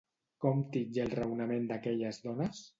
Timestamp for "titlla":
0.77-1.05